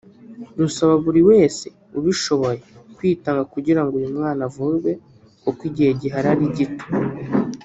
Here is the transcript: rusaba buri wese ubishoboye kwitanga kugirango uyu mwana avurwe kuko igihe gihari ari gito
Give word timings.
rusaba 0.59 0.93
buri 1.05 1.21
wese 1.29 1.65
ubishoboye 1.97 2.57
kwitanga 2.95 3.43
kugirango 3.53 3.93
uyu 3.99 4.13
mwana 4.17 4.41
avurwe 4.49 4.91
kuko 5.43 5.61
igihe 5.69 5.91
gihari 6.01 6.27
ari 6.33 6.45
gito 6.57 6.85